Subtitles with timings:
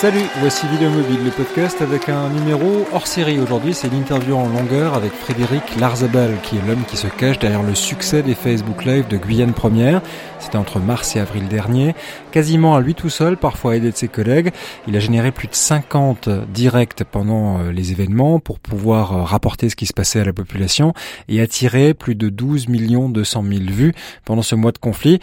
[0.00, 3.40] Salut, voici Vidéo Mobile, le podcast avec un numéro hors série.
[3.40, 7.64] Aujourd'hui, c'est l'interview en longueur avec Frédéric Larzabal, qui est l'homme qui se cache derrière
[7.64, 10.00] le succès des Facebook Live de Guyane Première.
[10.38, 11.96] C'était entre mars et avril dernier.
[12.30, 14.52] Quasiment à lui tout seul, parfois aidé de ses collègues.
[14.86, 19.68] Il a généré plus de 50 directs pendant euh, les événements pour pouvoir euh, rapporter
[19.68, 20.92] ce qui se passait à la population
[21.26, 25.18] et attirer plus de 12 millions 200 000 vues pendant ce mois de conflit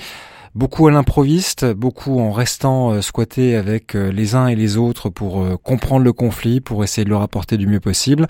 [0.56, 5.10] beaucoup à l'improviste, beaucoup en restant euh, squatté avec euh, les uns et les autres
[5.10, 8.28] pour euh, comprendre le conflit, pour essayer de le rapporter du mieux possible.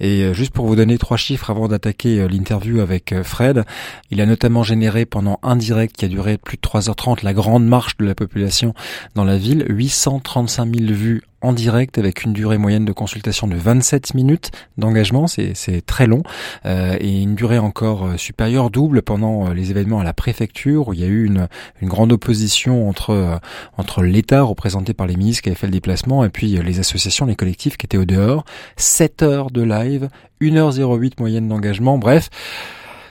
[0.00, 3.64] Et juste pour vous donner trois chiffres avant d'attaquer l'interview avec Fred,
[4.10, 7.66] il a notamment généré pendant un direct qui a duré plus de 3h30 la grande
[7.66, 8.74] marche de la population
[9.14, 13.56] dans la ville, 835 000 vues en direct avec une durée moyenne de consultation de
[13.56, 16.22] 27 minutes d'engagement, c'est très long,
[16.66, 20.88] euh, et une durée encore euh, supérieure, double pendant euh, les événements à la préfecture
[20.88, 21.48] où il y a eu une,
[21.80, 23.40] une grande opposition entre
[23.76, 27.26] entre l'État représenté par les ministres qui avaient fait le déplacement et puis les associations,
[27.26, 28.44] les collectifs qui étaient au dehors.
[28.76, 30.08] 7 heures de live,
[30.40, 32.30] 1h08 moyenne d'engagement, bref,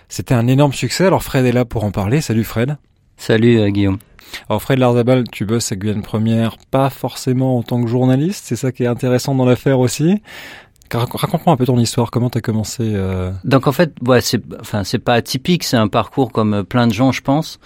[0.09, 1.05] c'était un énorme succès.
[1.05, 2.21] Alors Fred est là pour en parler.
[2.21, 2.77] Salut Fred.
[3.17, 3.97] Salut Guillaume.
[4.47, 8.55] Alors Fred Larzabal, tu bosses à Guyane Première, pas forcément en tant que journaliste, c'est
[8.55, 10.21] ça qui est intéressant dans l'affaire aussi.
[10.91, 13.31] Raconte-moi un peu ton histoire, comment tu as commencé euh...
[13.43, 16.93] Donc en fait, ouais, c'est enfin c'est pas atypique, c'est un parcours comme plein de
[16.93, 17.59] gens, je pense.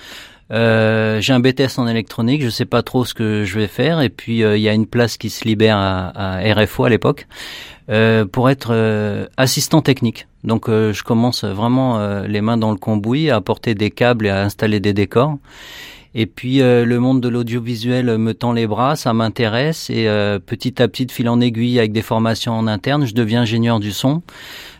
[0.51, 4.01] Euh, j'ai un BTS en électronique, je sais pas trop ce que je vais faire,
[4.01, 6.89] et puis euh, il y a une place qui se libère à, à RFO à
[6.89, 7.27] l'époque
[7.89, 10.27] euh, pour être euh, assistant technique.
[10.43, 14.41] Donc je commence vraiment les mains dans le cambouis à apporter des câbles et à
[14.41, 15.37] installer des décors.
[16.15, 20.07] Et puis le monde de l'audiovisuel me tend les bras, ça m'intéresse et
[20.47, 23.79] petit à petit de fil en aiguille avec des formations en interne, je deviens ingénieur
[23.79, 24.23] du son.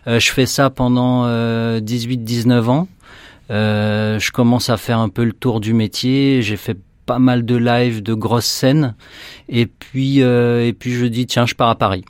[0.08, 2.88] Je fais ça pendant 18-19 ans.
[3.52, 6.42] Je commence à faire un peu le tour du métier.
[6.42, 8.94] J'ai fait pas mal de lives, de grosses scènes.
[9.48, 12.04] Et puis et puis je dis tiens, je pars à Paris.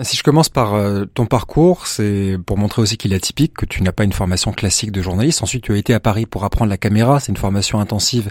[0.00, 3.66] Si je commence par euh, ton parcours, c'est pour montrer aussi qu'il est atypique, que
[3.66, 5.42] tu n'as pas une formation classique de journaliste.
[5.42, 7.20] Ensuite, tu as été à Paris pour apprendre la caméra.
[7.20, 8.30] C'est une formation intensive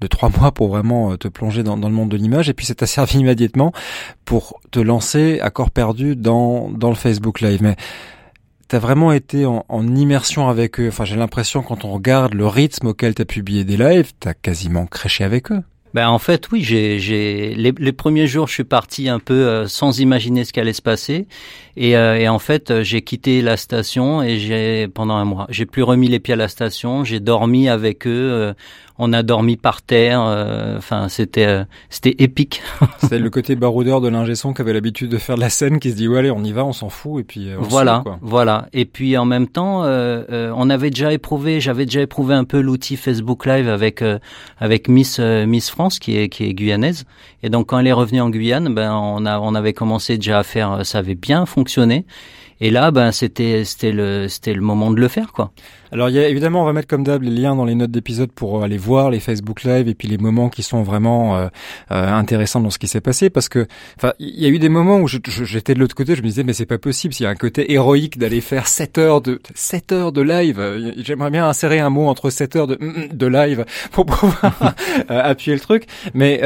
[0.00, 2.48] de trois mois pour vraiment euh, te plonger dans, le monde de l'image.
[2.48, 3.72] Et puis, t'a servi immédiatement
[4.24, 7.62] pour te lancer à corps perdu dans, dans le Facebook Live.
[7.62, 7.76] Mais
[8.68, 9.64] t'as vraiment été en,
[9.96, 10.88] immersion avec eux.
[10.88, 14.86] Enfin, j'ai l'impression quand on regarde le rythme auquel t'as publié des lives, t'as quasiment
[14.86, 15.62] créché avec eux.
[15.94, 16.98] Ben en fait oui, j'ai
[17.54, 20.74] les, les, premiers jours je suis parti un peu euh, sans imaginer ce qui allait
[20.74, 21.26] se passer
[21.78, 25.46] et, euh, et en fait euh, j'ai quitté la station et j'ai pendant un mois
[25.48, 28.54] j'ai plus remis les pieds à la station, j'ai dormi avec eux,
[28.98, 30.20] on a dormi par terre.
[30.22, 32.62] Euh, enfin, c'était euh, c'était épique.
[32.98, 35.90] c'est le côté baroudeur de l'ingé qui avait l'habitude de faire de la scène, qui
[35.90, 38.66] se dit ouais allez on y va, on s'en fout et puis on voilà, voilà.
[38.72, 42.60] Et puis en même temps, euh, on avait déjà éprouvé, j'avais déjà éprouvé un peu
[42.60, 44.02] l'outil Facebook Live avec
[44.58, 47.04] avec Miss Miss France qui est qui est guyanaise.
[47.42, 50.40] Et donc quand elle est revenue en Guyane, ben on a on avait commencé déjà
[50.40, 52.04] à faire, ça avait bien fonctionné.
[52.60, 55.52] Et là, ben c'était c'était le c'était le moment de le faire quoi.
[55.90, 57.90] Alors il y a, évidemment, on va mettre comme d'hab les liens dans les notes
[57.90, 61.36] d'épisode pour euh, aller voir les Facebook Live et puis les moments qui sont vraiment
[61.36, 61.48] euh,
[61.90, 64.68] euh, intéressants dans ce qui s'est passé parce que enfin il y a eu des
[64.68, 67.26] moments où j'étais de l'autre côté, je me disais mais c'est pas possible s'il y
[67.26, 70.94] a un côté héroïque d'aller faire 7 heures de 7 heures de live.
[70.98, 72.78] J'aimerais bien insérer un mot entre 7 heures de
[73.12, 74.74] de live pour pouvoir
[75.08, 76.40] appuyer le truc, mais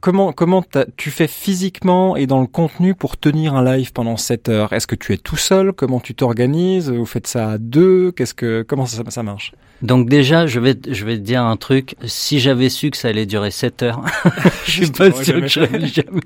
[0.00, 0.64] comment comment
[0.96, 4.72] tu fais physiquement et dans le contenu pour tenir un live pendant 7 heures?
[4.72, 5.72] Est-ce que tu es tout seul?
[5.72, 6.90] Comment tu t'organises?
[6.90, 8.12] Vous faites ça à deux?
[8.12, 9.52] Qu'est-ce que comment ça, ça marche?
[9.82, 11.96] Donc déjà, je vais je vais te dire un truc.
[12.04, 14.02] Si j'avais su que ça allait durer 7 heures,
[14.64, 16.22] je suis pas sûr que j'avais jamais.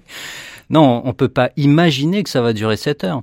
[0.70, 3.22] Non, on peut pas imaginer que ça va durer 7 heures.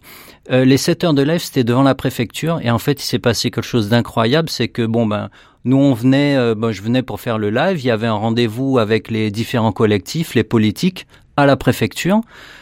[0.52, 3.20] Euh, les 7 heures de live, c'était devant la préfecture et en fait, il s'est
[3.20, 5.30] passé quelque chose d'incroyable, c'est que bon ben
[5.66, 7.80] nous, on venait, euh, ben, je venais pour faire le live.
[7.80, 11.08] Il y avait un rendez-vous avec les différents collectifs, les politiques,
[11.38, 12.22] à la préfecture,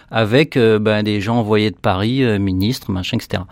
[0.10, 3.44] avec euh, ben, des gens envoyés de Paris, euh, ministres, machin, etc.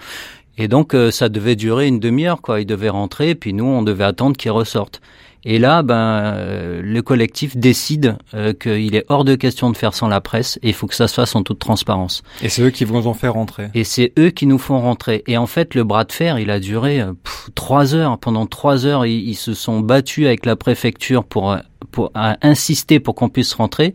[0.57, 2.61] Et donc, ça devait durer une demi-heure, quoi.
[2.61, 5.01] Ils devaient rentrer, puis nous, on devait attendre qu'ils ressortent.
[5.43, 9.93] Et là, ben, euh, le collectif décide euh, qu'il est hors de question de faire
[9.93, 12.21] sans la presse et il faut que ça se fasse en toute transparence.
[12.41, 13.69] Et c'est eux qui vont en faire rentrer.
[13.73, 15.23] Et c'est eux qui nous font rentrer.
[15.27, 17.13] Et en fait, le bras de fer, il a duré euh,
[17.55, 18.19] trois heures.
[18.19, 21.57] Pendant trois heures, ils, se sont battus avec la préfecture pour
[21.91, 23.93] pour insister pour qu'on puisse rentrer.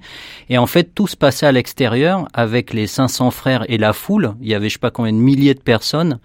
[0.49, 4.35] Et en fait, tout se passait à l'extérieur avec les 500 frères et la foule.
[4.41, 6.19] Il y avait je sais pas combien de milliers de personnes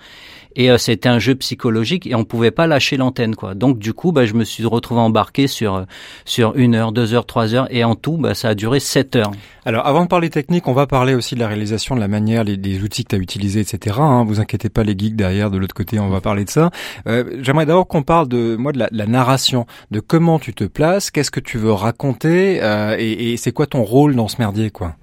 [0.56, 3.56] et euh, c'était un jeu psychologique et on pouvait pas lâcher l'antenne quoi.
[3.56, 5.84] Donc du coup, bah, je me suis retrouvé embarqué sur euh,
[6.26, 9.16] sur une heure, deux heures, trois heures et en tout, bah, ça a duré sept
[9.16, 9.32] heures.
[9.66, 12.44] Alors avant de parler technique, on va parler aussi de la réalisation, de la manière,
[12.46, 13.98] des outils que tu as utilisés, etc.
[14.00, 14.26] Hein.
[14.26, 16.72] Vous inquiétez pas les geeks derrière, de l'autre côté, on va parler de ça.
[17.08, 20.64] Euh, J'aimerais d'abord qu'on parle de moi de la, la, narration, de comment tu te
[20.64, 22.62] places, qu'est-ce que tu veux raconter
[23.00, 24.96] et, et c'est quoi ton rôle dans ce merdier, quoi?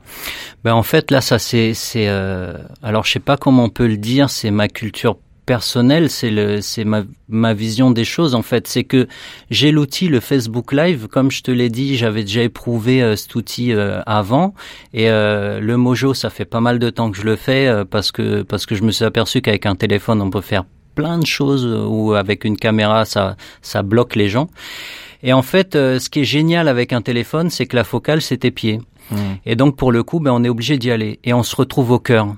[0.64, 2.08] Ben en fait là, ça c'est c'est
[2.82, 5.16] alors je sais pas comment on peut le dire, c'est ma culture
[5.48, 8.68] personnel, c'est le, c'est ma, ma vision des choses en fait.
[8.68, 9.08] C'est que
[9.50, 13.34] j'ai l'outil, le Facebook Live, comme je te l'ai dit, j'avais déjà éprouvé euh, cet
[13.34, 14.52] outil euh, avant,
[14.92, 18.12] et euh, le Mojo, ça fait pas mal de temps que je le fais parce
[18.12, 21.24] que parce que je me suis aperçu qu'avec un téléphone, on peut faire plein de
[21.24, 24.50] choses ou avec une caméra, ça ça bloque les gens.
[25.22, 28.38] Et en fait, ce qui est génial avec un téléphone, c'est que la focale, c'est
[28.38, 28.80] tes pieds.
[29.10, 29.16] Mmh.
[29.46, 31.90] Et donc pour le coup, ben on est obligé d'y aller et on se retrouve
[31.90, 32.34] au cœur.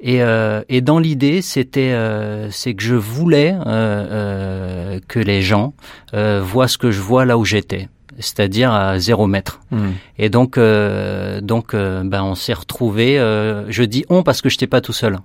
[0.00, 5.40] Et, euh, et dans l'idée, c'était, euh, c'est que je voulais euh, euh que les
[5.42, 5.72] gens
[6.14, 7.88] euh, voient ce que je vois là où j'étais
[8.18, 9.60] c'est-à-dire à zéro mètre.
[9.70, 9.90] Hmm.
[10.18, 13.18] Et donc, euh, donc, euh, ben, on s'est retrouvé.
[13.18, 15.18] Euh, je dis on parce que je n'étais pas tout seul.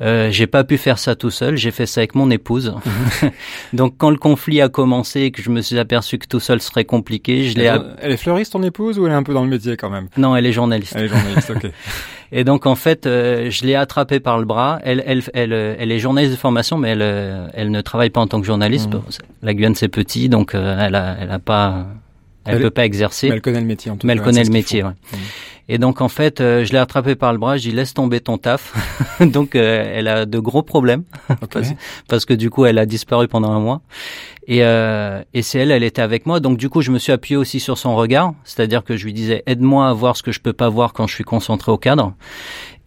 [0.00, 1.56] Euh, j'ai pas pu faire ça tout seul.
[1.56, 2.74] J'ai fait ça avec mon épouse.
[3.72, 6.60] donc, quand le conflit a commencé et que je me suis aperçu que tout seul
[6.60, 7.74] serait compliqué, je l'ai.
[8.00, 10.08] Elle est fleuriste ton épouse ou elle est un peu dans le métier quand même?
[10.16, 10.94] Non, elle est journaliste.
[10.96, 11.70] Elle est journaliste, ok.
[12.32, 14.78] Et donc en fait, euh, je l'ai attrapée par le bras.
[14.84, 18.28] Elle, elle, elle, elle est journaliste de formation, mais elle, elle ne travaille pas en
[18.28, 18.94] tant que journaliste.
[18.94, 19.00] Hmm.
[19.42, 21.86] La Guyane c'est petit, donc elle a, elle a pas
[22.50, 23.28] elle, ne peut pas exercer.
[23.28, 24.20] Mais elle connaît le métier en tout mais cas.
[24.20, 24.90] elle connaît le métier, ouais.
[24.90, 25.16] Mmh.
[25.72, 28.18] Et donc en fait, euh, je l'ai attrapée par le bras, je dis laisse tomber
[28.18, 28.74] ton taf.
[29.20, 31.04] donc euh, elle a de gros problèmes
[31.52, 31.68] parce,
[32.08, 33.80] parce, que du coup elle a disparu pendant un mois.
[34.48, 36.40] Et, euh, et c'est elle, elle était avec moi.
[36.40, 39.12] Donc du coup je me suis appuyé aussi sur son regard, c'est-à-dire que je lui
[39.12, 41.78] disais aide-moi à voir ce que je peux pas voir quand je suis concentré au
[41.78, 42.14] cadre.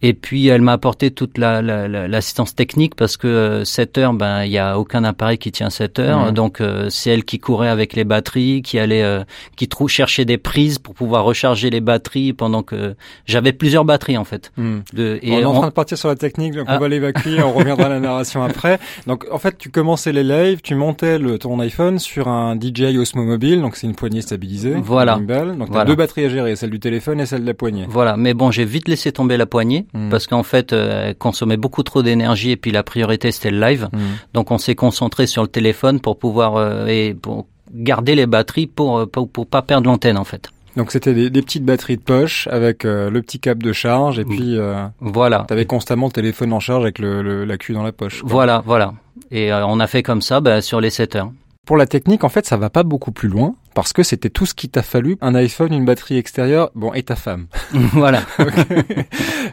[0.04, 4.12] Et puis elle m'a apporté toute l'assistance la, la, technique parce que 7 euh, heures,
[4.12, 7.38] ben il y a aucun appareil qui tient 7 heures, donc euh, c'est elle qui
[7.38, 9.24] courait avec les batteries, qui allait, euh,
[9.56, 14.18] qui trou cherchait des prises pour pouvoir recharger les batteries pendant que j'avais plusieurs batteries
[14.18, 14.52] en fait.
[14.58, 14.80] Hmm.
[14.92, 16.78] De, et on est en train de partir sur la technique, donc on ah.
[16.78, 18.78] va l'évacuer, on reviendra à la narration après.
[19.06, 22.98] Donc en fait tu commençais les lives, tu montais le, ton iPhone sur un DJI
[22.98, 24.74] Osmo Mobile, donc c'est une poignée stabilisée.
[24.74, 25.18] Voilà.
[25.18, 27.86] Donc tu as deux batteries à gérer, celle du téléphone et celle de la poignée.
[27.88, 30.08] Voilà, mais bon j'ai vite laissé tomber la poignée Hmm.
[30.10, 33.60] parce qu'en fait, euh, elle consommait beaucoup trop d'énergie et puis la priorité c'était le
[33.60, 33.88] live.
[33.92, 33.98] Hmm.
[34.34, 38.66] Donc on s'est concentré sur le téléphone pour pouvoir euh, et pour garder les batteries
[38.66, 40.50] pour, euh, pour, pour pas perdre l'antenne en fait.
[40.76, 44.24] Donc c'était des, des, petites batteries de poche avec le petit câble de charge et
[44.24, 45.44] puis euh, voilà.
[45.46, 48.22] T'avais constamment le téléphone en charge avec le, le la queue dans la poche.
[48.24, 48.94] Voilà, voilà.
[49.30, 51.30] Et on a fait comme ça bah, sur les 7 heures.
[51.64, 54.46] Pour la technique, en fait, ça va pas beaucoup plus loin parce que c'était tout
[54.46, 57.46] ce qui t'a fallu un iPhone, une batterie extérieure, bon et ta femme.
[57.92, 58.22] voilà.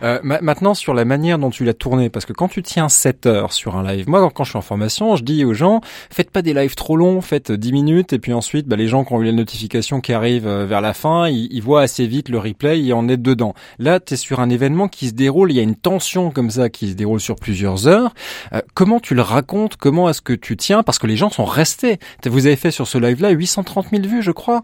[0.03, 3.25] euh, maintenant sur la manière dont tu l'as tourné, parce que quand tu tiens 7
[3.25, 6.31] heures sur un live, moi quand je suis en formation, je dis aux gens faites
[6.31, 9.13] pas des lives trop longs, faites 10 minutes et puis ensuite bah, les gens qui
[9.13, 12.29] ont eu les notifications qui arrivent euh, vers la fin, ils, ils voient assez vite
[12.29, 13.53] le replay et on est dedans.
[13.79, 16.49] Là, tu es sur un événement qui se déroule, il y a une tension comme
[16.49, 18.13] ça qui se déroule sur plusieurs heures.
[18.53, 19.77] Euh, comment tu le racontes?
[19.77, 20.83] Comment est-ce que tu tiens?
[20.83, 21.99] Parce que les gens sont restés.
[22.25, 24.63] Vous avez fait sur ce live-là 830 000 vues, je crois.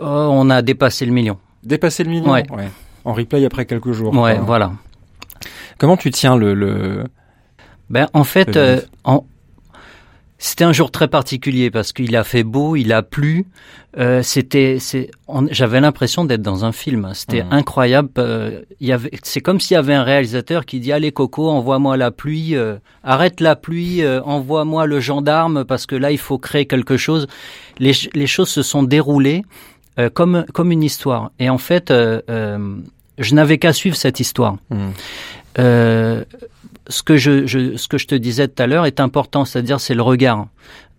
[0.00, 1.38] Euh, on a dépassé le million.
[1.62, 2.44] Dépassé le million ouais.
[3.04, 4.14] En replay après quelques jours.
[4.14, 4.72] Ouais, voilà.
[5.78, 6.52] Comment tu tiens le...
[6.52, 7.04] le...
[7.88, 9.24] Ben, en fait, euh, en...
[10.44, 13.46] c'était un jour très particulier parce qu'il a fait beau, il a plu.
[13.96, 14.76] Euh, c'était,
[15.50, 17.10] j'avais l'impression d'être dans un film.
[17.14, 17.52] C'était mmh.
[17.52, 18.10] incroyable.
[18.18, 21.96] Euh, y avait, c'est comme s'il y avait un réalisateur qui dit allez Coco, envoie-moi
[21.96, 26.36] la pluie, euh, arrête la pluie, euh, envoie-moi le gendarme parce que là il faut
[26.36, 27.26] créer quelque chose.
[27.78, 29.46] Les, les choses se sont déroulées
[29.98, 31.30] euh, comme comme une histoire.
[31.38, 34.58] Et en fait, je n'avais qu'à suivre cette histoire.
[34.68, 34.90] Mmh.
[36.88, 39.80] Ce que je, je, ce que je te disais tout à l'heure est important, c'est-à-dire
[39.80, 40.48] c'est le regard.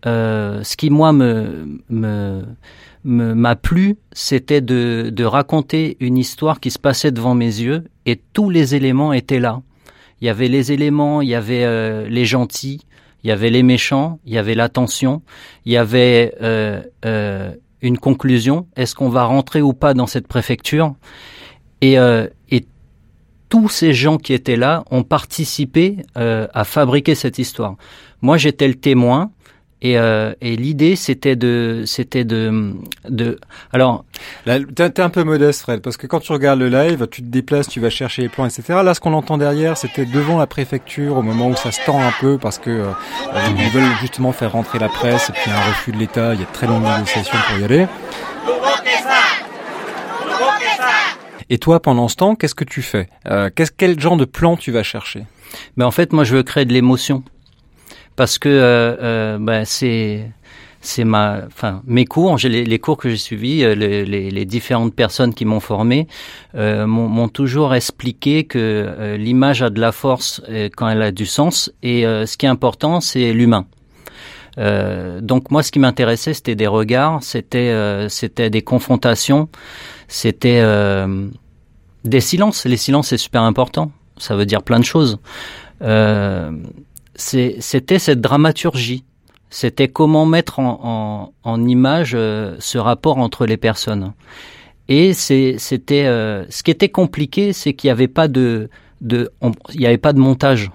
[0.05, 2.43] ce qui moi me, me
[3.05, 8.19] m'a plu, c'était de, de raconter une histoire qui se passait devant mes yeux et
[8.33, 9.61] tous les éléments étaient là.
[10.21, 12.81] Il y avait les éléments, il y avait euh, les gentils,
[13.23, 15.21] il y avait les méchants, il y avait l'attention,
[15.65, 17.51] il y avait euh, euh,
[17.81, 18.67] une conclusion.
[18.75, 20.95] Est-ce qu'on va rentrer ou pas dans cette préfecture?
[21.81, 22.65] Et, euh, et
[23.55, 27.75] tous ces gens qui étaient là ont participé euh, à fabriquer cette histoire.
[28.21, 29.31] Moi, j'étais le témoin.
[29.81, 32.73] Et, euh, et l'idée, c'était de, c'était de,
[33.07, 33.39] de.
[33.71, 34.03] Alors,
[34.45, 37.67] t'es, un peu modeste, Fred, parce que quand tu regardes le live, tu te déplaces,
[37.69, 38.79] tu vas chercher les plans, etc.
[38.83, 42.01] Là, ce qu'on entend derrière, c'était devant la préfecture, au moment où ça se tend
[42.01, 42.91] un peu, parce que euh,
[43.57, 46.43] ils veulent justement faire rentrer la presse, et puis un refus de l'État, il y
[46.43, 47.87] a très longues négociations pour y aller.
[51.49, 53.09] Et toi, pendant ce temps, qu'est-ce que tu fais?
[53.27, 55.25] Euh, Quel genre de plan tu vas chercher?
[55.77, 57.23] Ben en fait, moi, je veux créer de l'émotion.
[58.15, 63.59] Parce que euh, euh, ben, c'est ma, enfin mes cours, les, cours que j'ai suivis,
[63.75, 66.07] les, les, différentes personnes qui m'ont formé
[66.53, 70.41] m'ont toujours expliqué que l'image a de la force
[70.77, 71.71] quand elle a du sens.
[71.83, 73.65] Et ce qui est important c'est l'humain.
[74.57, 79.49] Euh, donc moi, ce qui m'intéressait, c'était des regards, c'était euh, c'était des confrontations,
[80.07, 81.27] c'était euh,
[82.03, 82.65] des silences.
[82.65, 83.91] Les silences, c'est super important.
[84.17, 85.19] Ça veut dire plein de choses.
[85.81, 86.51] Euh,
[87.15, 89.03] c'était cette dramaturgie.
[89.49, 94.13] C'était comment mettre en, en, en image euh, ce rapport entre les personnes.
[94.87, 98.69] Et c'était ce qui était compliqué, c'est qu'il n'y avait pas de,
[99.01, 99.31] de
[99.73, 100.69] il n'y avait pas de montage.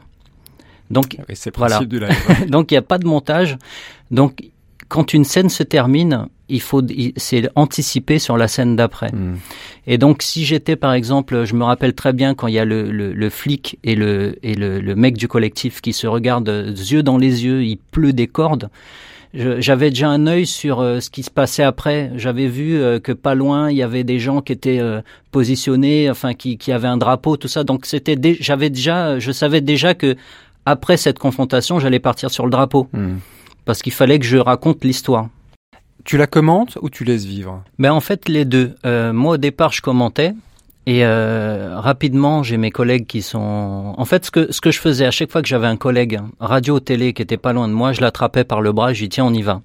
[0.91, 1.17] Donc
[1.57, 1.81] voilà.
[2.49, 3.57] Donc il n'y a pas de montage.
[4.11, 4.51] Donc
[4.89, 6.83] quand une scène se termine, il faut
[7.17, 9.13] c'est anticiper sur la scène d'après.
[9.13, 9.37] Hmm.
[9.87, 12.65] Et donc si j'étais par exemple, je me rappelle très bien quand il y a
[12.65, 16.75] le, le, le flic et le et le, le, mec du collectif qui se regardent
[16.77, 18.69] yeux dans les yeux, il pleut des cordes.
[19.33, 22.11] J'avais déjà un œil sur euh, ce qui se passait après.
[22.17, 26.11] J'avais vu euh, que pas loin il y avait des gens qui étaient euh, positionnés,
[26.11, 27.63] enfin qui, qui avaient un drapeau, tout ça.
[27.63, 30.17] Donc c'était, j'avais déjà, je savais déjà que
[30.71, 33.19] après cette confrontation, j'allais partir sur le drapeau hmm.
[33.65, 35.29] parce qu'il fallait que je raconte l'histoire.
[36.05, 37.63] Tu la commentes ou tu laisses vivre?
[37.79, 38.75] Ben en fait les deux.
[38.87, 40.33] Euh, moi au départ je commentais
[40.87, 43.95] et euh, rapidement j'ai mes collègues qui sont.
[43.97, 46.21] En fait ce que ce que je faisais à chaque fois que j'avais un collègue
[46.39, 49.09] radio télé qui était pas loin de moi, je l'attrapais par le bras, je dis
[49.11, 49.61] tiens on y va.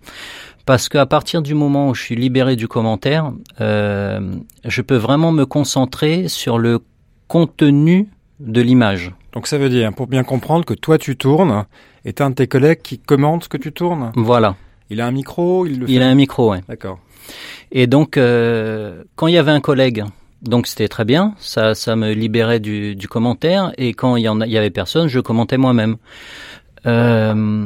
[0.65, 3.31] Parce qu'à partir du moment où je suis libéré du commentaire,
[3.61, 4.19] euh,
[4.65, 6.79] je peux vraiment me concentrer sur le
[7.27, 8.09] contenu
[8.39, 9.13] de l'image.
[9.35, 11.65] Donc ça veut dire, pour bien comprendre, que toi tu tournes
[12.05, 14.55] et t'as un de tes collègues qui commente ce que tu tournes Voilà.
[14.89, 16.59] Il a un micro Il, le il a un micro, oui.
[16.69, 16.99] D'accord.
[17.71, 20.03] Et donc, euh, quand il y avait un collègue,
[20.41, 24.29] donc c'était très bien, ça, ça me libérait du, du commentaire, et quand il y,
[24.29, 25.97] en a, il y avait personne, je commentais moi-même.
[26.85, 27.65] Euh,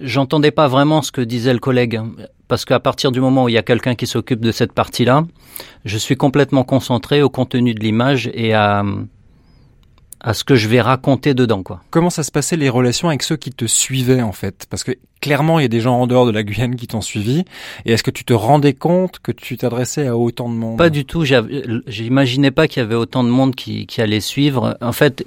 [0.00, 2.00] J'entendais pas vraiment ce que disait le collègue,
[2.48, 5.24] parce qu'à partir du moment où il y a quelqu'un qui s'occupe de cette partie-là,
[5.86, 8.84] je suis complètement concentré au contenu de l'image et à,
[10.26, 11.82] à ce que je vais raconter dedans, quoi.
[11.90, 14.66] Comment ça se passait les relations avec ceux qui te suivaient en fait?
[14.68, 14.92] Parce que
[15.26, 17.44] clairement, il y a des gens en dehors de la Guyane qui t'ont suivi.
[17.84, 20.78] Et est-ce que tu te rendais compte que tu t'adressais à autant de monde?
[20.78, 21.24] Pas du tout.
[21.24, 24.78] J'imaginais pas qu'il y avait autant de monde qui, qui allait suivre.
[24.80, 25.24] En fait,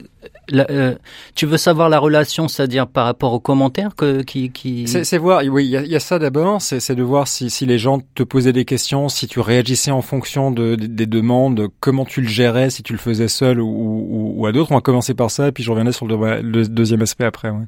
[0.53, 0.95] euh,
[1.35, 4.87] tu veux savoir la relation, c'est-à-dire par rapport aux commentaires que, qui, qui...
[4.87, 7.99] C'est voir, oui, il y a, ça d'abord, c'est de voir si, si les gens
[8.15, 12.29] te posaient des questions, si tu réagissais en fonction de, des demandes, comment tu le
[12.29, 14.71] gérais, si tu le faisais seul ou, ou, ou à d'autres.
[14.71, 17.49] On va commencer par ça, et puis je reviendrai sur le, le deuxième aspect après.
[17.49, 17.65] Ouais.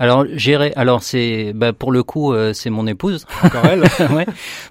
[0.00, 3.26] Alors gérer, alors c'est bah, pour le coup euh, c'est mon épouse.
[3.44, 3.82] Encore elle.
[4.12, 4.26] ouais,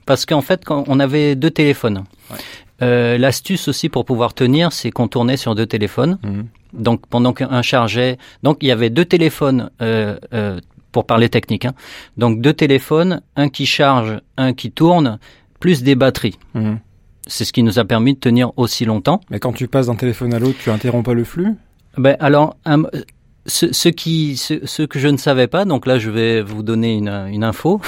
[0.08, 2.04] parce qu'en fait quand on avait deux téléphones.
[2.32, 2.38] Ouais.
[2.82, 6.18] Euh, L'astuce aussi pour pouvoir tenir, c'est qu'on tournait sur deux téléphones.
[6.24, 6.42] Mmh.
[6.74, 10.18] Donc pendant qu'un chargeait, donc il y avait deux téléphones euh,
[10.92, 11.66] pour parler technique.
[11.66, 11.74] Hein.
[12.18, 15.20] Donc deux téléphones, un qui charge, un qui tourne,
[15.60, 16.40] plus des batteries.
[16.56, 16.76] Mmh.
[17.28, 19.22] C'est ce qui nous a permis de tenir aussi longtemps.
[19.30, 21.54] Mais quand tu passes d'un téléphone à l'autre, tu interromps pas le flux?
[21.98, 22.56] Ben alors.
[22.66, 22.84] Un,
[23.50, 26.63] ce, ce, qui, ce, ce, que je ne savais pas, donc là je vais vous
[26.63, 27.82] donner une, une info.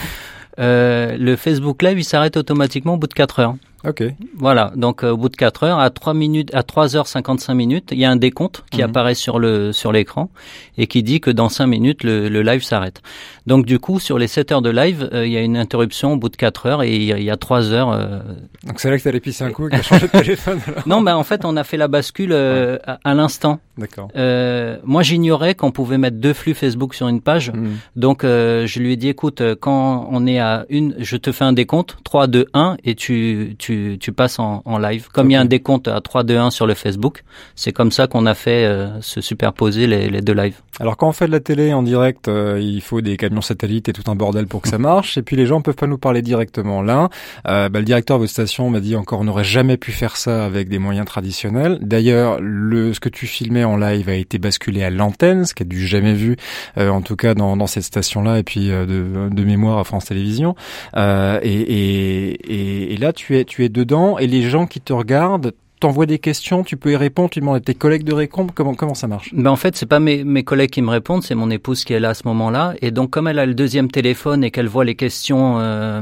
[0.58, 3.54] euh, le Facebook Live, il s'arrête automatiquement au bout de 4 heures.
[3.84, 4.04] Ok.
[4.36, 7.54] Voilà, donc euh, au bout de 4 heures, à 3 minutes, à 3 heures 55
[7.54, 8.84] minutes, il y a un décompte qui mmh.
[8.84, 10.30] apparaît sur le sur l'écran
[10.78, 13.02] et qui dit que dans 5 minutes le, le live s'arrête.
[13.46, 16.12] Donc du coup, sur les 7 heures de live, euh, il y a une interruption
[16.12, 17.90] au bout de 4 heures et il y a, il y a 3 heures.
[17.90, 18.20] Euh...
[18.66, 20.60] Donc c'est là que tu allais pisser un coup et que tu changé de téléphone.
[20.66, 20.82] Alors.
[20.86, 23.60] Non, mais en fait, on a fait la bascule euh, à, à l'instant.
[23.78, 24.08] D'accord.
[24.16, 27.50] Euh, moi, j'ignorais qu'on pouvait mettre deux flux Facebook sur une page.
[27.50, 27.70] Mmh.
[27.96, 31.52] Donc je lui ai dit, écoute, quand on est à une, je te fais un
[31.52, 35.08] décompte, 3, 2, 1 et tu tu tu, passes en, en, live.
[35.12, 35.32] Comme okay.
[35.32, 37.24] il y a un décompte à 3, 2, 1 sur le Facebook,
[37.56, 38.70] c'est comme ça qu'on a fait
[39.00, 40.60] se superposer les, les, deux lives.
[40.78, 43.92] Alors quand on fait de la télé en direct, il faut des camions satellites et
[43.92, 45.16] tout un bordel pour que ça marche.
[45.16, 46.82] Et puis les gens peuvent pas nous parler directement.
[46.82, 47.08] Là,
[47.48, 50.16] euh, bah, le directeur de votre station m'a dit encore, on n'aurait jamais pu faire
[50.16, 51.78] ça avec des moyens traditionnels.
[51.80, 55.62] D'ailleurs, le ce que tu filmais en live a été basculé à l'antenne, ce qui
[55.62, 56.36] est du jamais vu,
[56.78, 59.84] euh, en tout cas dans, dans cette station-là, et puis euh, de, de, mémoire à
[59.84, 60.54] France Télévisions.
[60.96, 64.80] Euh, et, et, et, et là, tu es, tu es dedans et les gens qui
[64.80, 68.14] te regardent t'envoient des questions, tu peux y répondre, tu demandes à tes collègues de
[68.14, 69.34] répondre, comment comment ça marche?
[69.34, 71.92] Ben en fait, c'est pas mes, mes collègues qui me répondent, c'est mon épouse qui
[71.92, 74.68] est là à ce moment-là et donc comme elle a le deuxième téléphone et qu'elle
[74.68, 76.00] voit les questions euh,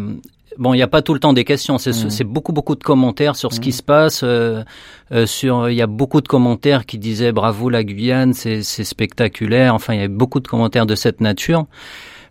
[0.59, 2.27] Bon, il n'y a pas tout le temps des questions, c'est mmh.
[2.27, 3.63] beaucoup beaucoup de commentaires sur ce mmh.
[3.63, 4.21] qui se passe.
[4.25, 4.63] Euh,
[5.13, 9.75] euh, sur, il y a beaucoup de commentaires qui disaient bravo la Guyane, c'est spectaculaire.
[9.75, 11.67] Enfin, il y a beaucoup de commentaires de cette nature.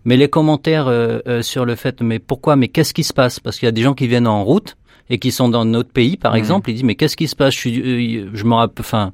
[0.05, 3.39] Mais les commentaires euh, euh, sur le fait, mais pourquoi, mais qu'est-ce qui se passe?
[3.39, 4.77] Parce qu'il y a des gens qui viennent en route
[5.09, 6.37] et qui sont dans notre pays, par mmh.
[6.37, 7.53] exemple, ils disent mais qu'est-ce qui se passe?
[7.53, 9.11] Je suis, euh, je me rappelle, enfin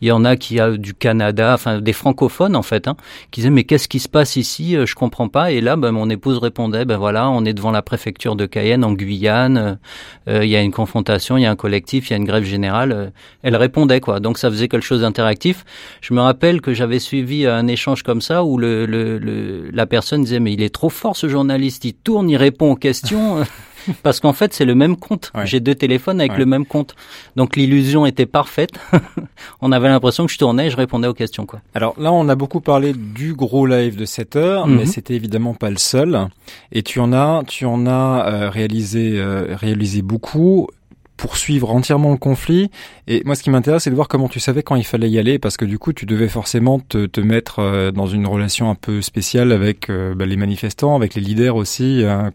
[0.00, 2.96] Il y en a qui a du Canada, enfin des francophones en fait, hein,
[3.30, 4.76] qui disaient mais qu'est-ce qui se passe ici?
[4.84, 5.50] Je comprends pas.
[5.50, 8.84] Et là, ben, mon épouse répondait ben voilà, on est devant la préfecture de Cayenne
[8.84, 9.78] en Guyane.
[10.26, 12.44] Il y a une confrontation, il y a un collectif, il y a une grève
[12.44, 13.12] générale.
[13.42, 14.20] elle répondait quoi.
[14.20, 15.64] Donc ça faisait quelque chose d'interactif.
[16.00, 19.86] Je me rappelle que j'avais suivi un échange comme ça où le, le, le, la
[19.86, 23.42] personne disait mais il est trop fort ce journaliste, il tourne, il répond aux questions.
[24.02, 25.32] Parce qu'en fait, c'est le même compte.
[25.44, 26.94] J'ai deux téléphones avec le même compte.
[27.36, 28.72] Donc l'illusion était parfaite.
[29.60, 31.46] on avait l'impression que je tournais et je répondais aux questions.
[31.46, 31.60] Quoi.
[31.74, 34.86] Alors là, on a beaucoup parlé du gros live de 7 heures, mais mhm.
[34.86, 36.28] c'était évidemment pas le seul.
[36.72, 40.68] Et tu en as, tu en as euh, réalisé, euh, réalisé beaucoup
[41.16, 42.70] poursuivre entièrement le conflit.
[43.06, 45.18] Et moi, ce qui m'intéresse, c'est de voir comment tu savais quand il fallait y
[45.18, 48.70] aller, parce que du coup, tu devais forcément te, te mettre euh, dans une relation
[48.70, 52.02] un peu spéciale avec euh, bah, les manifestants, avec les leaders aussi.
[52.02, 52.30] Euh,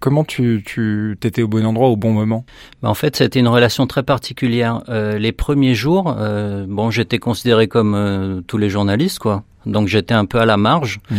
[0.00, 2.44] comment tu, tu t'étais au bon endroit au bon moment?
[2.82, 4.82] Bah, En fait, c'était une relation très particulière.
[4.88, 6.14] les premiers jours,
[6.68, 9.44] bon, j'étais considéré comme tous les journalistes, quoi.
[9.66, 11.00] Donc j'étais un peu à la marge.
[11.10, 11.16] Mmh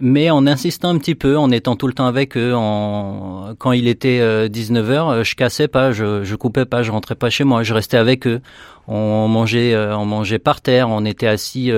[0.00, 3.54] mais en insistant un petit peu, en étant tout le temps avec eux, en...
[3.58, 7.14] quand il était 19h, euh, euh, je cassais pas, je, je coupais pas, je rentrais
[7.14, 8.40] pas chez moi, je restais avec eux.
[8.88, 11.70] On mangeait, euh, on mangeait par terre, on était assis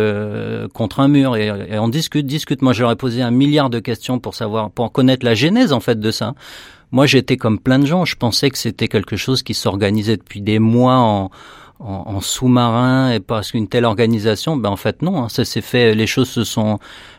[0.73, 2.63] contre un mur et, et, on discute, discute.
[2.63, 5.73] Moi, je leur ai posé un milliard de questions pour savoir, pour connaître la genèse
[5.73, 6.35] en fait de ça.
[6.93, 10.41] Moi, j'étais comme plein de gens, je pensais que c'était quelque chose qui s'organisait depuis
[10.41, 11.31] des mois en
[11.81, 15.95] en, sous-marin et parce qu'une telle organisation, ben en fait non, hein, ça s'est fait,
[15.95, 16.79] les choses se sont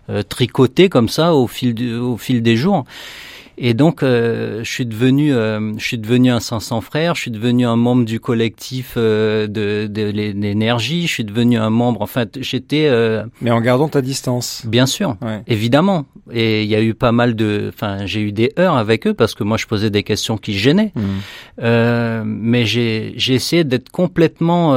[0.10, 2.86] euh, tricotées comme ça au fil au fil des jours.
[3.58, 7.16] Et donc, euh, je suis devenu, euh, je suis devenu un 500 frères.
[7.16, 11.08] Je suis devenu un membre du collectif euh, de, de l'énergie.
[11.08, 12.02] Je suis devenu un membre.
[12.02, 12.90] Enfin, j'étais.
[13.42, 14.64] Mais en gardant ta distance.
[14.66, 16.06] Bien sûr, évidemment.
[16.32, 17.72] Et il y a eu pas mal de.
[17.74, 20.54] Enfin, j'ai eu des heures avec eux parce que moi, je posais des questions qui
[20.54, 20.92] gênaient.
[20.96, 22.24] Mmh.
[22.26, 24.74] mais j'ai, j'ai essayé d'être complètement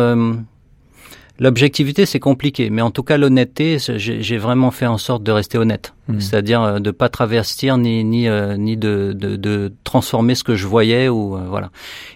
[1.40, 5.56] L'objectivité, c'est compliqué, mais en tout cas, l'honnêteté, j'ai vraiment fait en sorte de rester
[5.56, 6.20] honnête, mmh.
[6.20, 10.56] c'est-à-dire euh, de pas travestir ni ni euh, ni de, de, de, transformer ce que
[10.56, 11.70] je voyais ou euh, voilà.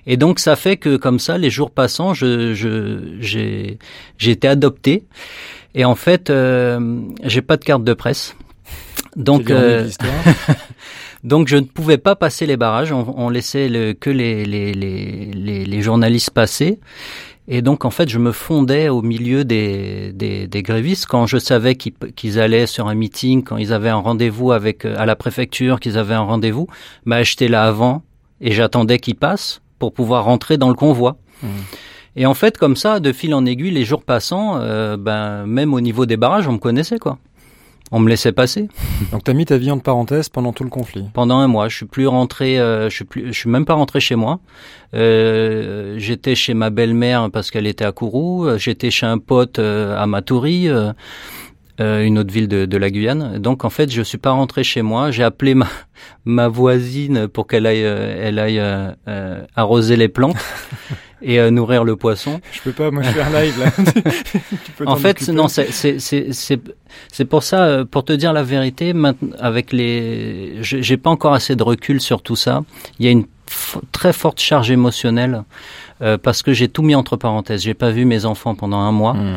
[0.07, 2.53] Et donc, ça fait que comme ça, les jours passant, je
[3.21, 3.79] j'ai
[4.19, 5.05] j'ai été adopté.
[5.75, 8.35] Et en fait, euh, j'ai pas de carte de presse,
[9.15, 9.53] donc.
[11.25, 14.73] Donc je ne pouvais pas passer les barrages, on, on laissait le, que les, les,
[14.73, 16.81] les, les, journalistes passer.
[17.49, 21.39] Et donc, en fait, je me fondais au milieu des, des, des grévistes quand je
[21.39, 25.17] savais qu'ils allaient sur un meeting, quand ils avaient un rendez-vous avec euh, à la
[25.17, 26.69] préfecture, qu'ils avaient un rendez-vous.
[27.05, 28.03] Bah, j'étais là avant
[28.41, 31.17] et j'attendais qu'ils passent pour pouvoir rentrer dans le convoi.
[31.43, 31.49] Mmh.
[32.15, 35.75] Et en fait, comme ça, de fil en aiguille, les jours passant, euh, ben, même
[35.75, 37.19] au niveau des barrages, on me connaissait, quoi
[37.93, 38.69] on me laissait passer.
[39.13, 41.05] Donc t'as mis ta vie en parenthèse pendant tout le conflit.
[41.13, 43.75] Pendant un mois, je suis plus rentré, euh, je suis plus, je suis même pas
[43.75, 44.41] rentré chez moi.
[44.95, 48.49] Euh, j'étais chez ma belle-mère parce qu'elle était à Kourou.
[48.57, 50.69] J'étais chez un pote euh, à Matoury.
[51.81, 53.39] Euh, une autre ville de, de, la Guyane.
[53.39, 55.11] Donc en fait, je suis pas rentré chez moi.
[55.11, 55.69] J'ai appelé ma,
[56.25, 60.37] ma voisine pour qu'elle aille, elle aille euh, arroser les plantes.
[61.23, 62.41] et euh, nourrir le poisson.
[62.53, 63.71] Je peux pas, moi je fais un live là.
[64.65, 68.93] tu peux en fait, non, c'est c'est pour ça, euh, pour te dire la vérité,
[69.39, 72.63] avec les, j'ai pas encore assez de recul sur tout ça.
[72.99, 73.27] Il y a une
[73.93, 75.45] très forte charge émotionnelle
[76.01, 77.63] euh, parce que j'ai tout mis entre parenthèses.
[77.63, 79.15] J'ai pas vu mes enfants pendant un mois.
[79.15, 79.37] Mmh.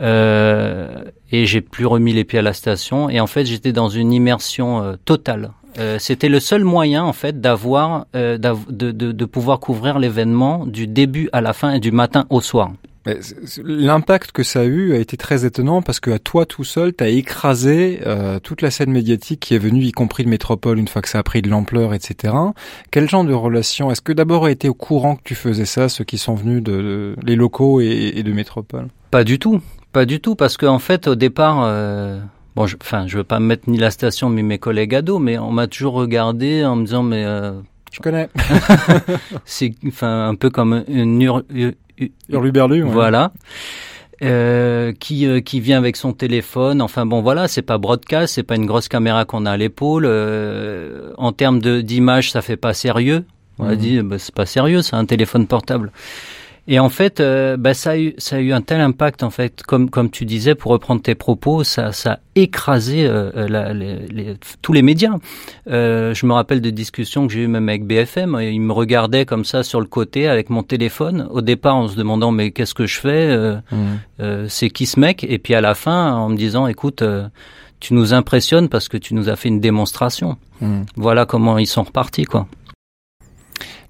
[0.00, 3.10] Euh, et j'ai plus remis les pieds à la station.
[3.10, 5.50] Et en fait, j'étais dans une immersion euh, totale.
[5.78, 10.66] Euh, c'était le seul moyen en fait d'avoir, euh, de, de, de, pouvoir couvrir l'événement
[10.66, 12.72] du début à la fin et du matin au soir.
[13.62, 16.94] L'impact que ça a eu a été très étonnant parce que à toi tout seul,
[16.94, 20.78] tu as écrasé euh, toute la scène médiatique qui est venue, y compris de Métropole,
[20.78, 22.34] une fois que ça a pris de l'ampleur, etc.
[22.90, 25.88] Quel genre de relation Est-ce que d'abord a été au courant que tu faisais ça,
[25.88, 28.88] ceux qui sont venus de, les locaux et, et, de Métropole?
[29.10, 29.60] Pas du tout,
[29.92, 31.62] pas du tout, parce qu'en en fait au départ,
[32.58, 35.18] bon, je, enfin, je veux pas mettre ni la station ni mes collègues à dos,
[35.18, 37.52] mais on m'a toujours regardé en me disant mais euh,
[37.92, 38.28] je connais.
[39.44, 41.22] c'est enfin un peu comme une
[42.28, 42.82] Hurluberlu.
[42.82, 42.90] Ouais.
[42.90, 43.32] Voilà.
[44.20, 46.82] Euh, qui euh, qui vient avec son téléphone.
[46.82, 50.06] Enfin bon, voilà, c'est pas broadcast, c'est pas une grosse caméra qu'on a à l'épaule.
[50.06, 53.24] Euh, en termes de d'image, ça fait pas sérieux.
[53.60, 53.76] On a mhm.
[53.76, 55.92] dit, bah, c'est pas sérieux, c'est un téléphone portable.
[56.70, 59.30] Et en fait, euh, bah, ça, a eu, ça a eu un tel impact, en
[59.30, 63.48] fait, comme, comme tu disais, pour reprendre tes propos, ça, ça a écrasé euh, euh,
[63.48, 65.14] la, les, tous les médias.
[65.70, 68.38] Euh, je me rappelle des discussions que j'ai eues même avec BFM.
[68.42, 71.26] Ils me regardaient comme ça sur le côté avec mon téléphone.
[71.30, 74.48] Au départ, en se demandant mais qu'est-ce que je fais mmh.
[74.48, 75.24] C'est qui ce mec?
[75.24, 77.02] Et puis à la fin, en me disant écoute
[77.80, 80.36] tu nous impressionnes parce que tu nous as fait une démonstration.
[80.60, 80.82] Mmh.
[80.96, 82.46] Voilà comment ils sont repartis, quoi.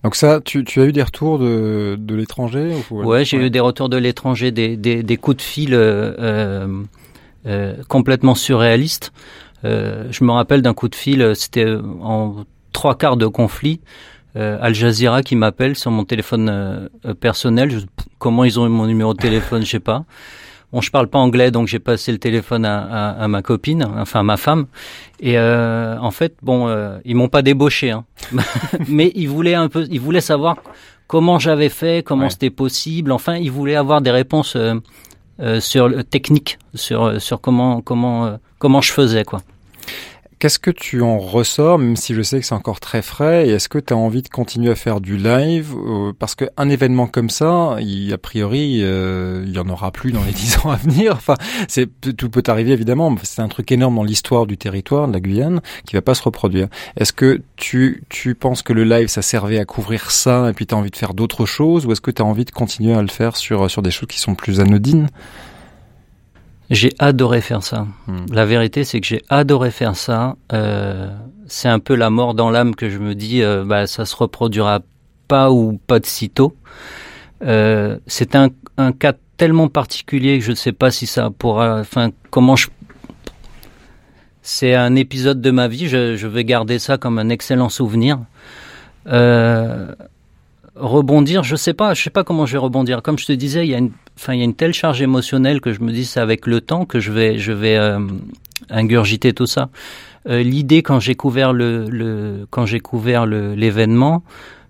[0.05, 3.61] Donc ça, tu, tu as eu des retours de, de l'étranger Ouais, j'ai eu des
[3.61, 6.69] retours de l'étranger, des, des, des, coups de fil euh,
[7.47, 9.13] euh, complètement surréalistes.
[9.65, 11.67] Euh, je me rappelle d'un coup de fil, c'était
[12.01, 13.81] en trois quarts de conflit.
[14.37, 17.83] Al Jazeera qui m'appelle sur mon téléphone personnel.
[18.19, 20.05] comment ils ont eu mon numéro de téléphone, je sais pas.
[20.73, 23.85] Bon, je parle pas anglais, donc j'ai passé le téléphone à, à, à, ma copine,
[23.97, 24.67] enfin à ma femme.
[25.19, 28.05] Et euh, en fait, bon, euh, ils m'ont pas débauché, hein.
[28.89, 30.57] mais ils voulaient un peu, ils voulaient savoir
[31.07, 33.13] comment j'avais fait, comment c'était possible.
[33.13, 34.75] Enfin, ils voulaient avoir des réponses euh,
[35.41, 39.41] euh sur le technique, sur sur comment comment euh, comment je faisais quoi.
[40.39, 43.51] Qu'est-ce que tu en ressors, même si je sais que c'est encore très frais, et
[43.51, 47.09] est-ce que tu as envie de continuer à faire du live euh, Parce qu'un événement
[47.09, 50.71] comme ça, il, a priori, euh, il y en aura plus dans les dix ans
[50.71, 51.15] à venir.
[51.15, 51.35] Enfin,
[51.67, 53.13] c'est tout peut arriver évidemment.
[53.25, 56.23] C'est un truc énorme dans l'histoire du territoire de la Guyane qui va pas se
[56.23, 56.69] reproduire.
[56.97, 60.67] Est-ce que tu tu penses que le live ça servait à couvrir ça, et puis
[60.67, 62.95] tu as envie de faire d'autres choses, ou est-ce que tu as envie de continuer
[62.95, 65.09] à le faire sur sur des choses qui sont plus anodines?
[66.71, 67.87] J'ai adoré faire ça.
[68.07, 68.27] Hmm.
[68.31, 70.37] La vérité, c'est que j'ai adoré faire ça.
[70.53, 71.11] Euh,
[71.47, 74.15] c'est un peu la mort dans l'âme que je me dis, euh, bah, ça se
[74.15, 74.81] reproduira
[75.29, 76.55] pas ou pas de sitôt.
[77.43, 81.81] Euh, c'est un, un, cas tellement particulier que je ne sais pas si ça pourra.
[81.81, 82.69] Enfin, comment je.
[84.43, 85.89] C'est un épisode de ma vie.
[85.89, 88.19] Je, je, vais garder ça comme un excellent souvenir.
[89.07, 89.95] Euh,
[90.79, 93.03] rebondir, je sais pas, je sais pas comment je vais rebondir.
[93.03, 93.91] Comme je te disais, il y a une,
[94.29, 96.85] il y a une telle charge émotionnelle que je me dis c'est avec le temps
[96.85, 98.01] que je vais, je vais euh,
[98.71, 99.71] ingurgiter tout ça.
[100.29, 104.23] Euh, L'idée quand j'ai couvert le, le quand j'ai couvert l'événement,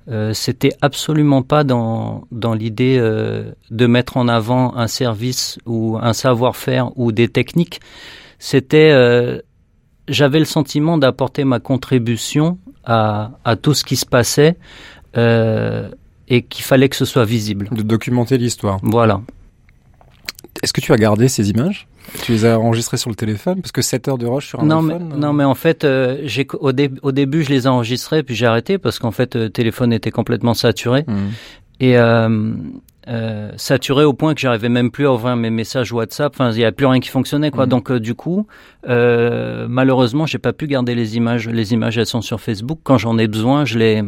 [0.09, 5.99] euh, c'était absolument pas dans dans l'idée euh, de mettre en avant un service ou
[6.01, 7.81] un savoir-faire ou des techniques.
[8.39, 8.93] C'était
[10.07, 14.57] j'avais le sentiment d'apporter ma contribution à, à tout ce qui se passait
[15.17, 15.91] euh,
[16.29, 17.69] et qu'il fallait que ce soit visible.
[17.73, 18.79] De documenter l'histoire.
[18.83, 19.21] Voilà.
[20.63, 21.87] Est-ce que tu as gardé ces images?
[22.23, 23.61] Tu les as enregistrées sur le téléphone?
[23.61, 25.85] Parce que 7 heures de rush sur un non, téléphone mais, Non, mais en fait,
[25.85, 29.11] euh, j'ai, au, dé, au, début, je les ai enregistrées, puis j'ai arrêté parce qu'en
[29.11, 31.05] fait, le euh, téléphone était complètement saturé.
[31.07, 31.15] Mmh.
[31.81, 32.55] Et euh,
[33.09, 36.35] euh, saturé au point que j'arrivais même plus à ouvrir mes messages WhatsApp.
[36.35, 37.65] Enfin, il n'y a plus rien qui fonctionnait, quoi.
[37.65, 37.71] Mmh.
[37.71, 38.47] Donc, euh, du coup,
[38.87, 41.49] euh, malheureusement, j'ai pas pu garder les images.
[41.49, 42.81] Les images, elles sont sur Facebook.
[42.83, 44.03] Quand j'en ai besoin, je les,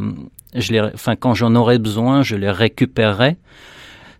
[0.54, 3.36] je les, enfin, quand j'en aurai besoin, je les récupérerai.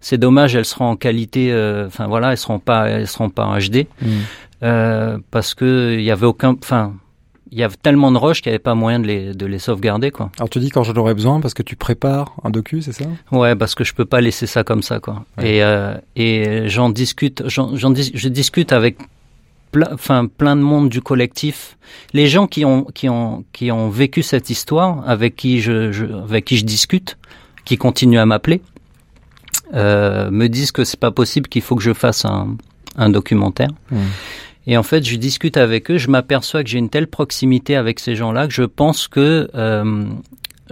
[0.01, 3.45] C'est dommage, elles seront en qualité, euh, enfin voilà, elles seront pas, elles seront pas
[3.45, 4.09] en HD, mmh.
[4.63, 6.95] euh, parce que il y avait aucun, enfin,
[7.53, 9.59] il y a tellement de rush qu'il n'y avait pas moyen de les, de les
[9.59, 10.31] sauvegarder, quoi.
[10.39, 13.05] Alors tu dis quand j'en aurais besoin parce que tu prépares un docu, c'est ça?
[13.33, 15.25] Ouais, parce que je peux pas laisser ça comme ça, quoi.
[15.37, 15.57] Ouais.
[15.57, 18.97] Et, euh, et j'en discute, j'en, j'en dis, je discute avec
[19.71, 21.79] plein, enfin, plein de monde du collectif.
[22.13, 26.05] Les gens qui ont, qui ont, qui ont vécu cette histoire, avec qui je, je
[26.05, 27.19] avec qui je discute,
[27.65, 28.63] qui continuent à m'appeler,
[29.75, 32.57] euh, me disent que c'est pas possible, qu'il faut que je fasse un,
[32.97, 33.71] un documentaire.
[33.91, 33.97] Mmh.
[34.67, 37.99] Et en fait, je discute avec eux, je m'aperçois que j'ai une telle proximité avec
[37.99, 40.05] ces gens-là que je pense que euh,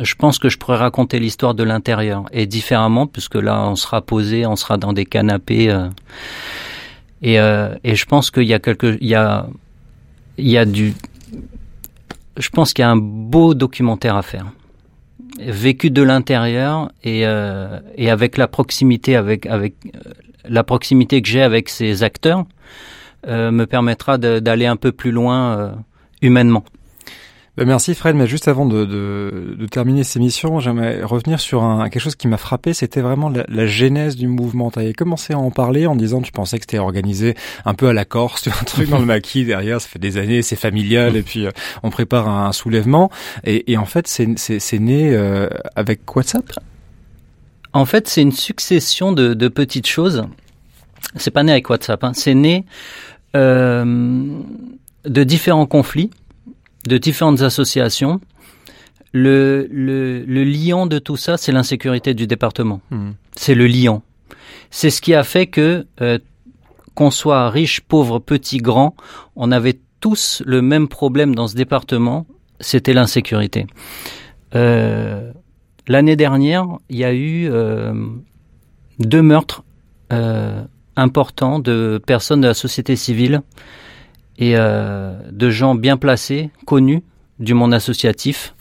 [0.01, 4.01] je pense que je pourrais raconter l'histoire de l'intérieur et différemment, puisque là, on sera
[4.01, 5.71] posé, on sera dans des canapés.
[5.71, 5.89] Euh,
[7.23, 9.49] et, euh, et je pense qu'il y a quelque, il y a,
[10.37, 10.95] il y a du,
[12.37, 14.47] je pense qu'il y a un beau documentaire à faire
[15.41, 19.75] vécu de l'intérieur et, euh, et avec la proximité avec avec
[20.49, 22.45] la proximité que j'ai avec ces acteurs
[23.27, 25.73] euh, me permettra d'aller un peu plus loin euh,
[26.23, 26.65] humainement.
[27.59, 31.65] Ben merci Fred, mais juste avant de, de, de terminer ces missions, j'aimerais revenir sur
[31.65, 34.71] un, quelque chose qui m'a frappé, c'était vraiment la, la, genèse du mouvement.
[34.71, 37.89] Tu avais commencé à en parler en disant tu pensais que c'était organisé un peu
[37.89, 41.17] à la Corse, un truc dans le maquis derrière, ça fait des années, c'est familial,
[41.17, 41.51] et puis euh,
[41.83, 43.11] on prépare un, un soulèvement.
[43.43, 46.45] Et, et, en fait, c'est né euh, avec WhatsApp?
[47.73, 50.29] En fait, c'est une succession de, de petites choses.
[51.17, 52.13] C'est pas né avec WhatsApp, hein.
[52.15, 52.65] c'est né
[53.35, 54.25] euh,
[55.05, 56.11] de différents conflits
[56.89, 58.21] de différentes associations.
[59.13, 62.81] Le, le, le liant de tout ça, c'est l'insécurité du département.
[62.91, 63.11] Mmh.
[63.37, 64.03] C'est le liant.
[64.71, 66.19] C'est ce qui a fait que, euh,
[66.95, 68.95] qu'on soit riche, pauvre, petit, grand,
[69.37, 72.27] on avait tous le même problème dans ce département,
[72.61, 73.67] c'était l'insécurité.
[74.55, 75.33] Euh,
[75.89, 77.95] L'année dernière, il y a eu euh,
[78.99, 79.65] deux meurtres
[80.97, 83.41] importants de personnes de la société civile
[84.39, 87.03] et euh, de gens bien placés, connus
[87.39, 88.55] du monde associatif,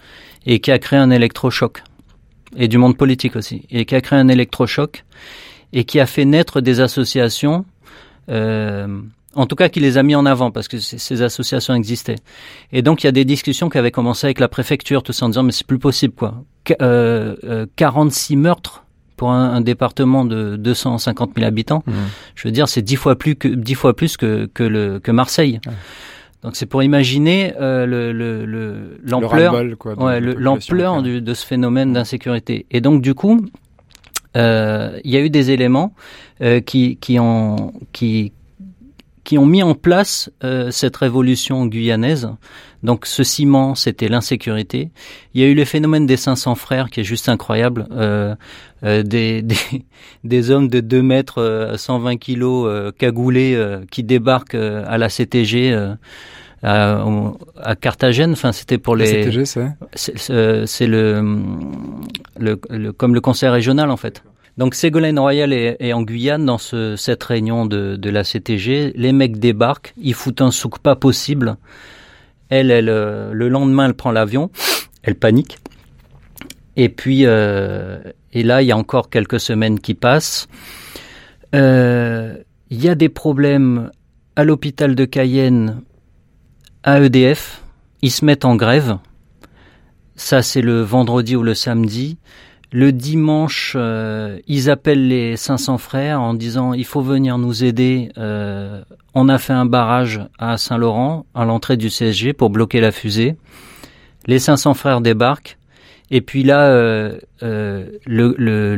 [0.46, 1.84] et qui a créé un électrochoc,
[2.56, 5.06] et du monde politique aussi, et qui a créé un électrochoc,
[5.74, 7.66] et qui a fait naître des associations
[8.30, 9.02] euh,
[9.36, 12.18] En tout cas, qui les a mis en avant parce que ces associations existaient.
[12.72, 15.26] Et donc, il y a des discussions qui avaient commencé avec la préfecture, tout ça
[15.26, 16.44] en disant mais c'est plus possible quoi.
[16.64, 18.87] Qu euh, 46 euh, meurtres
[19.18, 21.84] pour un, un, département de 250 000 habitants.
[21.86, 21.92] Mmh.
[22.36, 25.12] Je veux dire, c'est dix fois plus que dix fois plus que que, le, que
[25.12, 25.60] Marseille.
[26.44, 32.66] Donc c'est pour imaginer euh, le l'ampleur le, l'ampleur de ce phénomène d'insécurité.
[32.72, 33.46] Et donc du coup,
[34.38, 35.94] euh, il y a eu des éléments
[36.42, 38.32] euh, qui qui ont qui
[39.28, 42.30] qui ont mis en place euh, cette révolution guyanaise.
[42.82, 44.90] Donc ce ciment, c'était l'insécurité.
[45.34, 47.88] Il y a eu le phénomène des 500 frères qui est juste incroyable.
[47.92, 48.36] Euh,
[48.84, 49.58] euh, des, des,
[50.24, 53.58] des, hommes de 2 mètres, 120 kilos, cagoulés,
[53.92, 55.76] qui débarquent à la CTG.
[56.64, 57.06] À,
[57.62, 58.32] à, Carthagène.
[58.32, 59.26] Enfin, c'était pour les.
[59.26, 60.66] La CTG, c'est.
[60.66, 61.40] C'est le,
[62.40, 64.24] le, le, comme le conseil régional en fait.
[64.58, 68.94] Donc Ségolène Royal est, en Guyane dans ce, cette réunion de, de, la CTG.
[68.96, 71.58] Les mecs débarquent, ils foutent un souk pas possible.
[72.50, 74.50] Elle, elle, euh, le lendemain, elle prend l'avion,
[75.04, 75.60] elle panique.
[76.78, 78.00] Et puis, euh,
[78.32, 80.48] et là, il y a encore quelques semaines qui passent.
[81.56, 82.38] Euh,
[82.70, 83.90] il y a des problèmes
[84.36, 85.82] à l'hôpital de Cayenne,
[86.84, 87.64] à EDF.
[88.04, 88.98] Ils se mettent en grève.
[90.16, 92.18] Ça, c'est le vendredi ou le samedi.
[92.72, 98.12] Le dimanche, euh, ils appellent les 500 frères en disant il faut venir nous aider.
[98.18, 98.84] Euh,
[99.16, 103.36] on a fait un barrage à Saint-Laurent, à l'entrée du CSG, pour bloquer la fusée.
[104.28, 105.58] Les 500 frères débarquent.
[106.10, 108.76] Et puis là, euh, le, le,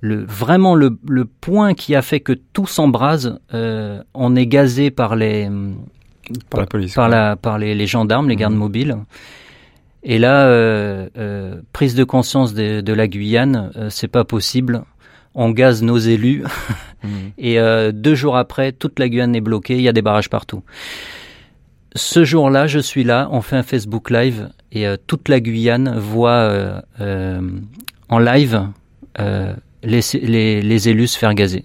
[0.00, 5.16] le, vraiment le, le, point qui a fait que tout s'embrase, on est gazé par
[5.16, 5.48] les
[6.48, 8.58] par la police, par, la, par les, les gendarmes, les gardes mmh.
[8.58, 8.96] mobiles.
[10.02, 14.82] Et là, euh, euh, prise de conscience de, de la Guyane, euh, c'est pas possible.
[15.34, 16.44] On gaze nos élus.
[17.02, 17.08] Mmh.
[17.38, 19.76] Et euh, deux jours après, toute la Guyane est bloquée.
[19.76, 20.62] Il y a des barrages partout.
[21.94, 23.28] Ce jour-là, je suis là.
[23.32, 26.82] On fait un Facebook Live et euh, toute la Guyane voit
[28.08, 28.68] en live
[29.82, 31.64] les, les, les, élus se faire gazer.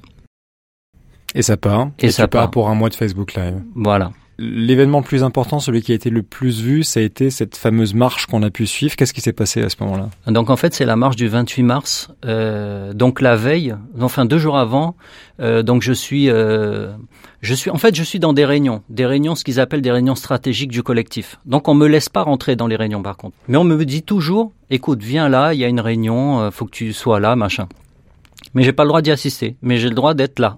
[1.34, 1.90] Et ça part.
[2.00, 3.62] Et, et ça part pour un mois de Facebook Live.
[3.76, 4.12] Voilà.
[4.38, 7.56] L'événement le plus important, celui qui a été le plus vu, ça a été cette
[7.56, 8.96] fameuse marche qu'on a pu suivre.
[8.98, 10.10] Qu'est-ce qui s'est passé à ce moment-là?
[10.28, 12.10] Donc en fait, c'est la marche du 28 mars.
[12.26, 14.96] Euh, donc la veille, enfin deux jours avant.
[15.40, 16.92] Euh, donc je suis, euh,
[17.42, 19.92] je suis, en fait, je suis dans des réunions, des réunions, ce qu'ils appellent des
[19.92, 21.40] réunions stratégiques du collectif.
[21.46, 24.04] Donc on me laisse pas rentrer dans les réunions par contre, mais on me dit
[24.04, 27.36] toujours, écoute, viens là, il y a une réunion, euh, faut que tu sois là,
[27.36, 27.68] machin
[28.54, 30.56] mais j'ai pas le droit d'y assister, mais j'ai le droit d'être là.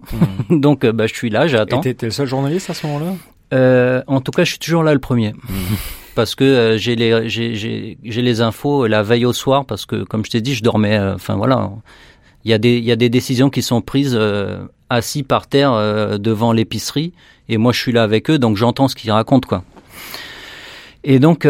[0.50, 0.60] Mmh.
[0.60, 1.82] Donc bah, je suis là, j'attends.
[1.82, 3.16] Et t'es le seul journaliste à ce moment-là?
[3.54, 5.34] Euh, en tout cas, je suis toujours là le premier.
[6.16, 10.26] Parce que euh, j'ai les j'ai les infos la veille au soir parce que comme
[10.26, 10.98] je t'ai dit, je dormais.
[10.98, 11.70] Euh, enfin voilà,
[12.44, 14.20] il y a des il y a des décisions qui sont prises
[14.90, 17.14] assis par terre devant l'épicerie
[17.50, 19.64] et moi je suis là avec eux donc j'entends ce qu'ils racontent quoi.
[21.04, 21.48] Et donc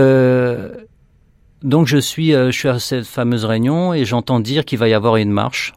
[1.64, 4.94] donc je suis je suis à cette fameuse réunion et j'entends dire qu'il va y
[4.94, 5.76] avoir une marche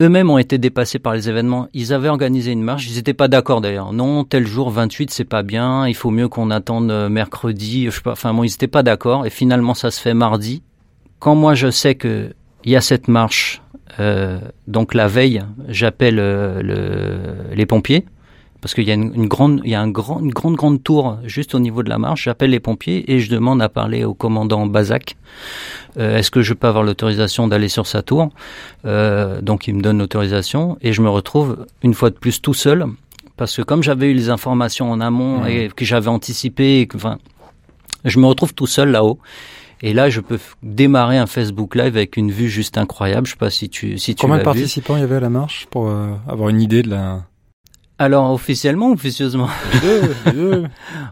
[0.00, 1.68] eux-mêmes ont été dépassés par les événements.
[1.74, 3.92] Ils avaient organisé une marche, ils n'étaient pas d'accord d'ailleurs.
[3.92, 7.90] Non, tel jour 28, c'est pas bien, il faut mieux qu'on attende euh, mercredi, je
[7.90, 10.62] sais pas, enfin ils n'étaient pas d'accord et finalement ça se fait mardi.
[11.18, 12.30] Quand moi je sais que
[12.64, 13.62] il y a cette marche,
[14.00, 18.04] euh, donc la veille, j'appelle euh, le, les pompiers
[18.60, 21.18] parce qu'il y a une, grande, il y a un grand, une grande, grande tour
[21.24, 22.24] juste au niveau de la marche.
[22.24, 25.16] J'appelle les pompiers et je demande à parler au commandant Bazac.
[25.98, 28.30] Euh, Est-ce que je peux avoir l'autorisation d'aller sur sa tour?
[28.84, 32.54] Euh, Donc il me donne l'autorisation et je me retrouve une fois de plus tout
[32.54, 32.86] seul
[33.36, 35.48] parce que comme j'avais eu les informations en amont mmh.
[35.48, 37.18] et que j'avais anticipé, que, enfin,
[38.04, 39.18] je me retrouve tout seul là-haut.
[39.80, 43.28] Et là, je peux démarrer un Facebook Live avec une vue juste incroyable.
[43.28, 45.30] Je sais pas si tu si tu Combien de participants il y avait à la
[45.30, 47.22] marche pour euh, avoir une idée de la
[47.98, 49.48] alors officiellement, officieusement.
[49.82, 50.64] Deux, deux.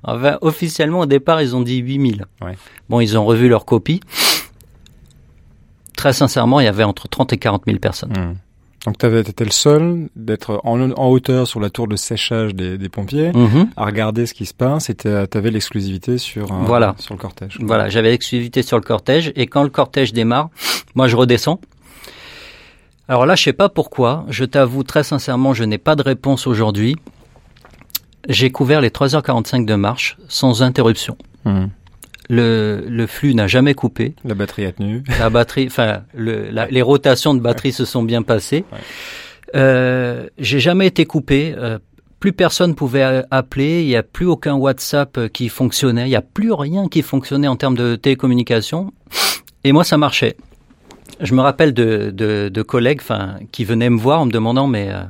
[0.03, 2.25] enfin, officiellement au départ, ils ont dit 8000.
[2.42, 2.57] Ouais.
[2.88, 4.01] Bon, ils ont revu leur copie.
[5.96, 8.12] Très sincèrement, il y avait entre 30 et 40 000 personnes.
[8.12, 8.35] Hmm.
[8.87, 12.79] Donc tu étais le seul d'être en, en, hauteur sur la tour de séchage des,
[12.79, 13.70] des pompiers, mm-hmm.
[13.77, 16.94] à regarder ce qui se passe, et tu avais l'exclusivité sur, euh, voilà.
[16.99, 17.59] sur le cortège.
[17.61, 20.51] Voilà, j'avais l'exclusivité sur le cortège, et quand le cortège démarre,
[20.94, 21.61] moi je redescends.
[23.09, 24.25] Alors là, je sais pas pourquoi.
[24.29, 26.97] Je t'avoue très sincèrement, je n'ai pas de réponse aujourd'hui.
[28.29, 31.16] J'ai couvert les 3h45 de marche sans interruption.
[31.45, 31.66] Mmh.
[32.29, 34.16] Le, le, flux n'a jamais coupé.
[34.25, 35.05] La batterie a tenu.
[35.21, 38.64] La batterie, enfin, le, les rotations de batterie se sont bien passées.
[38.73, 38.79] Ouais.
[39.55, 41.55] Euh, J'ai jamais été coupé.
[41.57, 41.79] Euh,
[42.19, 43.83] plus personne pouvait appeler.
[43.83, 46.07] Il n'y a plus aucun WhatsApp qui fonctionnait.
[46.07, 48.92] Il n'y a plus rien qui fonctionnait en termes de télécommunication.
[49.62, 50.37] Et moi, ça marchait
[51.21, 53.01] je me rappelle de, de, de collègues
[53.53, 55.03] qui venaient me voir en me demandant mais euh,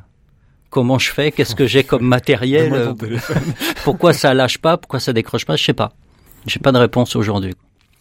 [0.71, 2.95] comment je fais, qu'est-ce que j'ai comme matériel, euh,
[3.85, 5.92] pourquoi ça lâche pas, pourquoi ça décroche pas, je sais pas.
[6.47, 7.55] J'ai pas de réponse aujourd'hui.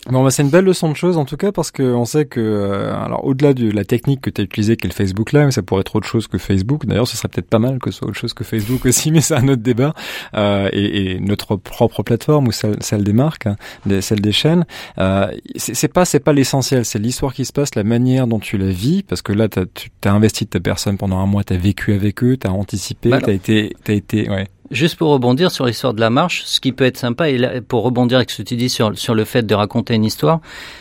[0.08, 2.26] Bon, bah, c'est une belle leçon de choses en tout cas parce que on sait
[2.26, 5.32] que euh, alors au-delà de la technique que tu as utilisée qui est le Facebook
[5.32, 6.86] Live, ça pourrait être autre chose que Facebook.
[6.86, 9.22] D'ailleurs, ce serait peut-être pas mal que ce soit autre chose que Facebook aussi, mais
[9.22, 9.96] c'est un autre débat.
[10.36, 13.56] Euh, et, et notre propre plateforme ou celle, celle des marques, hein,
[14.02, 14.66] celle des chaînes,
[15.00, 18.40] euh, c'est c'est pas c'est pas l'essentiel, c'est l'histoire qui se passe, la manière dont
[18.40, 21.26] tu la vis parce que là t'as- tu as investi de ta personne pendant un
[21.26, 24.30] mois, tu as vécu avec eux, tu as anticipé, Bah tu as été t'as été
[24.30, 24.48] ouais.
[24.72, 27.62] Juste pour rebondir sur l'histoire de la marche, ce qui peut être sympa, et là,
[27.62, 30.40] pour rebondir avec ce que tu dis sur, sur le fait de raconter une histoire,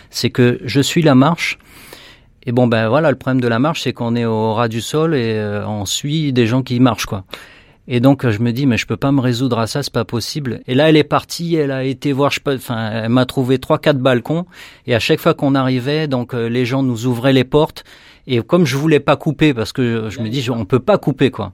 [0.09, 1.59] c'est que je suis la marche.
[2.47, 4.81] Et bon, ben voilà, le problème de la marche, c'est qu'on est au ras du
[4.81, 7.25] sol et euh, on suit des gens qui marchent, quoi.
[7.87, 10.07] Et donc, je me dis, mais je peux pas me résoudre à ça, c'est pas
[10.07, 10.63] possible.
[10.67, 13.79] Et là, elle est partie, elle a été voir, je enfin, elle m'a trouvé trois,
[13.79, 14.47] quatre balcons.
[14.87, 17.85] Et à chaque fois qu'on arrivait, donc, euh, les gens nous ouvraient les portes.
[18.27, 21.31] Et comme je voulais pas couper, parce que je me dis, on peut pas couper,
[21.31, 21.53] quoi.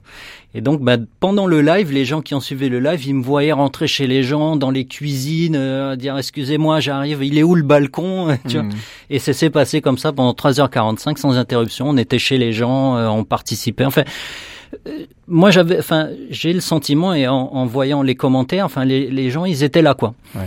[0.53, 3.23] Et donc, bah, pendant le live, les gens qui ont suivi le live, ils me
[3.23, 7.55] voyaient rentrer chez les gens, dans les cuisines, euh, dire excusez-moi, j'arrive, il est où
[7.55, 8.71] le balcon Tu vois Mm.
[9.09, 11.89] Et ça s'est passé comme ça pendant 3h45 sans interruption.
[11.89, 13.85] On était chez les gens, euh, on participait.
[13.85, 14.03] Enfin,
[14.87, 19.09] euh, moi j'avais, enfin, j'ai le sentiment et en, en voyant les commentaires, enfin, les,
[19.09, 20.13] les gens, ils étaient là, quoi.
[20.35, 20.41] Ouais.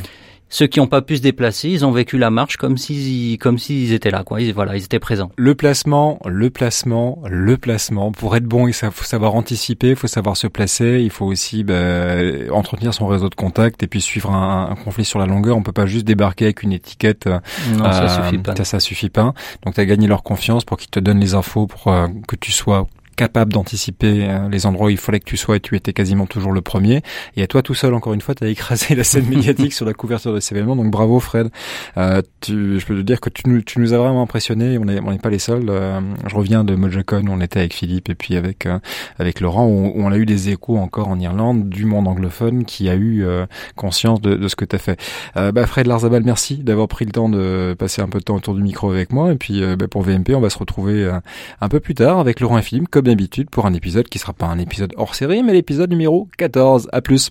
[0.54, 3.58] Ceux qui n'ont pas pu se déplacer, ils ont vécu la marche comme s'ils, comme
[3.58, 4.40] s'ils étaient là, quoi.
[4.40, 5.32] Ils, voilà, ils étaient présents.
[5.34, 8.12] Le placement, le placement, le placement.
[8.12, 11.64] Pour être bon, il faut savoir anticiper, il faut savoir se placer, il faut aussi
[11.64, 12.18] bah,
[12.52, 15.56] entretenir son réseau de contacts et puis suivre un, un conflit sur la longueur.
[15.56, 17.26] On peut pas juste débarquer avec une étiquette.
[17.26, 18.54] Non, ça euh, suffit pas.
[18.54, 19.34] Ça, ça suffit pas.
[19.64, 22.36] Donc, tu as gagné leur confiance pour qu'ils te donnent les infos pour euh, que
[22.36, 25.76] tu sois capable d'anticiper euh, les endroits où il fallait que tu sois et tu
[25.76, 27.02] étais quasiment toujours le premier.
[27.36, 29.86] Et à toi tout seul, encore une fois, tu as écrasé la scène médiatique sur
[29.86, 30.76] la couverture de cet événement.
[30.76, 31.50] Donc bravo Fred.
[31.96, 34.78] Euh, tu, je peux te dire que tu nous, tu nous as vraiment impressionné.
[34.78, 35.66] On n'est on n'est pas les seuls.
[35.68, 38.78] Euh, je reviens de MojoCon où on était avec Philippe et puis avec euh,
[39.18, 42.64] avec Laurent où, où on a eu des échos encore en Irlande du monde anglophone
[42.64, 43.46] qui a eu euh,
[43.76, 45.00] conscience de, de ce que tu as fait.
[45.36, 48.36] Euh, bah Fred Larzabal, merci d'avoir pris le temps de passer un peu de temps
[48.36, 49.32] autour du micro avec moi.
[49.32, 51.18] Et puis euh, bah, pour VMP, on va se retrouver euh,
[51.60, 54.32] un peu plus tard avec Laurent et Philippe, comme d'habitude, pour un épisode qui sera
[54.32, 56.88] pas un épisode hors série, mais l'épisode numéro 14.
[56.92, 57.30] À plus.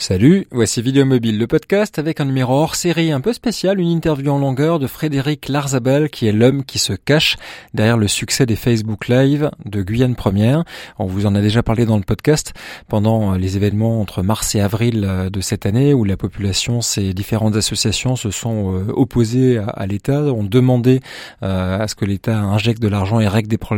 [0.00, 3.90] Salut, voici Vidéo Mobile, le podcast avec un numéro hors série un peu spécial, une
[3.90, 7.36] interview en longueur de Frédéric Larzabal qui est l'homme qui se cache
[7.74, 10.62] derrière le succès des Facebook Live de Guyane Première.
[11.00, 12.54] On vous en a déjà parlé dans le podcast
[12.86, 17.12] pendant les événements entre mars et avril euh, de cette année où la population, ces
[17.12, 21.00] différentes associations se sont euh, opposées à l'État, ont demandé
[21.42, 23.68] euh, à ce que l'État injecte de l'argent et règle des problèmes